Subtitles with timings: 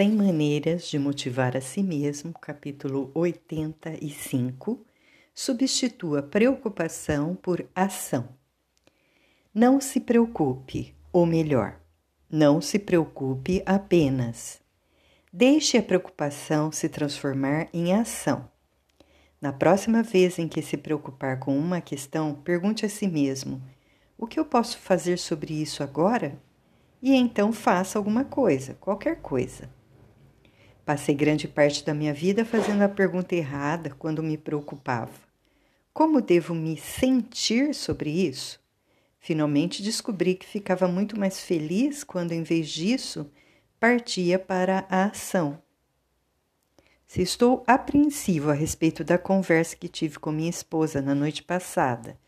[0.00, 4.82] 100 Maneiras de Motivar a Si Mesmo, capítulo 85.
[5.34, 8.26] Substitua preocupação por ação.
[9.52, 11.78] Não se preocupe, ou melhor,
[12.30, 14.62] não se preocupe apenas.
[15.30, 18.48] Deixe a preocupação se transformar em ação.
[19.38, 23.60] Na próxima vez em que se preocupar com uma questão, pergunte a si mesmo:
[24.16, 26.40] o que eu posso fazer sobre isso agora?
[27.02, 29.78] E então faça alguma coisa, qualquer coisa.
[30.90, 35.12] Passei grande parte da minha vida fazendo a pergunta errada quando me preocupava.
[35.94, 38.58] Como devo me sentir sobre isso?
[39.20, 43.30] Finalmente descobri que ficava muito mais feliz quando, em vez disso,
[43.78, 45.62] partia para a ação.
[47.06, 52.18] Se estou apreensivo a respeito da conversa que tive com minha esposa na noite passada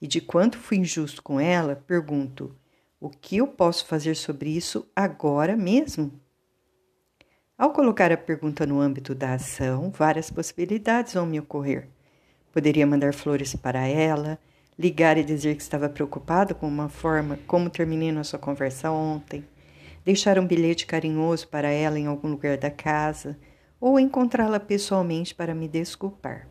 [0.00, 2.54] e de quanto fui injusto com ela, pergunto:
[3.00, 6.21] o que eu posso fazer sobre isso agora mesmo?
[7.62, 11.86] Ao colocar a pergunta no âmbito da ação, várias possibilidades vão me ocorrer.
[12.52, 14.36] Poderia mandar flores para ela,
[14.76, 19.44] ligar e dizer que estava preocupado com uma forma como terminei nossa conversa ontem,
[20.04, 23.38] deixar um bilhete carinhoso para ela em algum lugar da casa
[23.80, 26.48] ou encontrá-la pessoalmente para me desculpar.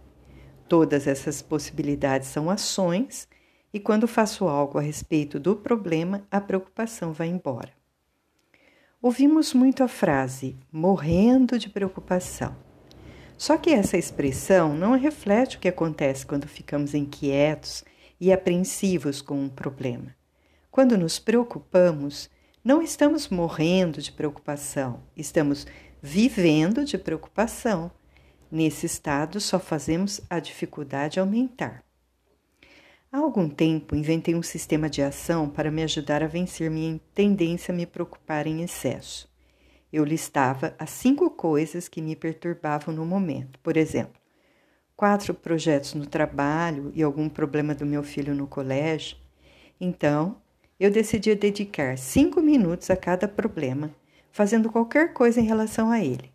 [0.69, 3.27] Todas essas possibilidades são ações
[3.73, 7.80] e quando faço algo a respeito do problema, a preocupação vai embora.
[9.03, 12.55] Ouvimos muito a frase morrendo de preocupação.
[13.35, 17.83] Só que essa expressão não reflete o que acontece quando ficamos inquietos
[18.19, 20.16] e apreensivos com um problema.
[20.69, 22.30] Quando nos preocupamos,
[22.63, 25.65] não estamos morrendo de preocupação, estamos
[25.99, 27.89] vivendo de preocupação.
[28.52, 31.83] Nesse estado, só fazemos a dificuldade aumentar.
[33.14, 37.73] Há algum tempo inventei um sistema de ação para me ajudar a vencer minha tendência
[37.73, 39.30] a me preocupar em excesso.
[39.92, 43.59] Eu listava as cinco coisas que me perturbavam no momento.
[43.59, 44.14] Por exemplo,
[44.95, 49.17] quatro projetos no trabalho e algum problema do meu filho no colégio.
[49.77, 50.38] Então,
[50.80, 53.94] eu decidia dedicar cinco minutos a cada problema,
[54.32, 56.32] fazendo qualquer coisa em relação a ele.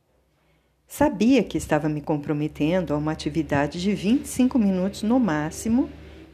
[0.87, 5.89] Sabia que estava me comprometendo a uma atividade de 25 minutos no máximo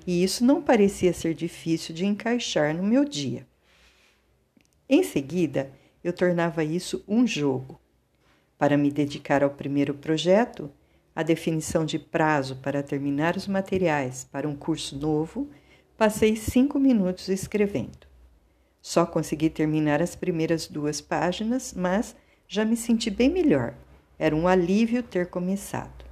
[0.06, 3.46] e isso não parecia ser difícil de encaixar no meu dia.
[4.88, 7.80] Em seguida, eu tornava isso um jogo.
[8.58, 10.70] Para me dedicar ao primeiro projeto,
[11.14, 15.48] a definição de prazo para terminar os materiais para um curso novo,
[15.96, 18.06] passei cinco minutos escrevendo.
[18.80, 22.16] Só consegui terminar as primeiras duas páginas, mas
[22.48, 23.74] já me senti bem melhor.
[24.18, 26.04] Era um alívio ter começado.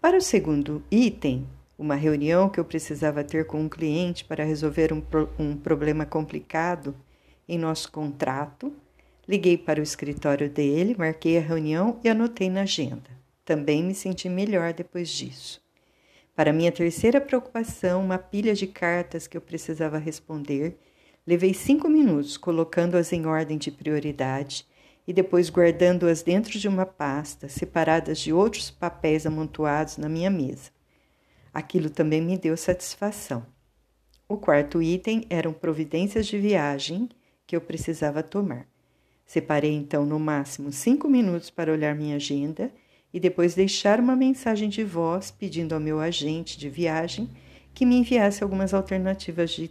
[0.00, 1.46] Para o segundo item,
[1.78, 6.06] uma reunião que eu precisava ter com um cliente para resolver um, pro, um problema
[6.06, 6.94] complicado
[7.48, 8.72] em nosso contrato.
[9.26, 13.10] Liguei para o escritório dele, marquei a reunião e anotei na agenda.
[13.44, 15.62] Também me senti melhor depois disso.
[16.34, 20.78] Para minha terceira preocupação, uma pilha de cartas que eu precisava responder,
[21.26, 24.66] levei cinco minutos colocando-as em ordem de prioridade
[25.06, 30.70] e depois guardando-as dentro de uma pasta, separadas de outros papéis amontoados na minha mesa.
[31.52, 33.46] Aquilo também me deu satisfação.
[34.26, 37.10] O quarto item eram providências de viagem
[37.46, 38.66] que eu precisava tomar.
[39.26, 42.72] Separei então no máximo cinco minutos para olhar minha agenda
[43.12, 47.28] e depois deixar uma mensagem de voz pedindo ao meu agente de viagem
[47.74, 49.70] que me enviasse algumas alternativas de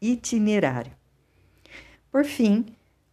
[0.00, 0.92] itinerário.
[2.10, 2.66] Por fim,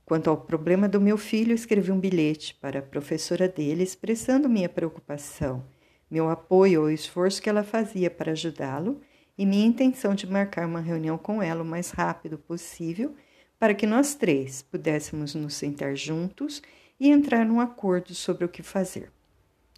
[0.04, 4.70] quanto ao problema do meu filho, escrevi um bilhete para a professora dele expressando minha
[4.70, 5.64] preocupação
[6.12, 9.00] meu apoio ao esforço que ela fazia para ajudá-lo
[9.38, 13.16] e minha intenção de marcar uma reunião com ela o mais rápido possível
[13.58, 16.62] para que nós três pudéssemos nos sentar juntos
[17.00, 19.10] e entrar num acordo sobre o que fazer.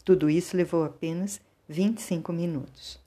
[0.04, 1.40] Tudo isso levou apenas
[1.70, 3.00] 25 minutos.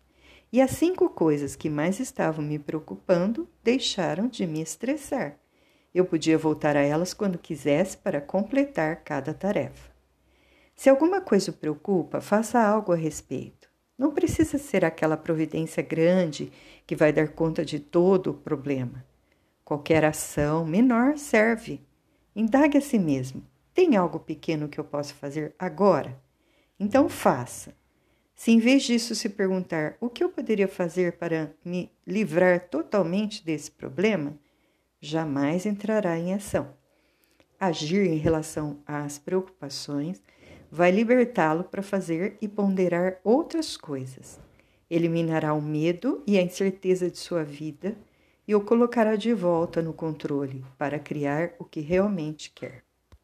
[0.52, 5.36] E as cinco coisas que mais estavam me preocupando deixaram de me estressar.
[5.92, 9.95] Eu podia voltar a elas quando quisesse para completar cada tarefa.
[10.76, 13.66] Se alguma coisa o preocupa, faça algo a respeito.
[13.96, 16.52] Não precisa ser aquela providência grande
[16.86, 19.02] que vai dar conta de todo o problema.
[19.64, 21.80] Qualquer ação menor serve.
[22.36, 23.42] Indague a si mesmo:
[23.72, 26.20] tem algo pequeno que eu possa fazer agora?
[26.78, 27.74] Então faça.
[28.34, 33.42] Se em vez disso se perguntar o que eu poderia fazer para me livrar totalmente
[33.42, 34.38] desse problema,
[35.00, 36.68] jamais entrará em ação.
[37.58, 40.22] Agir em relação às preocupações
[40.76, 44.38] vai libertá-lo para fazer e ponderar outras coisas.
[44.90, 47.96] Eliminará o medo e a incerteza de sua vida
[48.46, 52.85] e o colocará de volta no controle para criar o que realmente quer.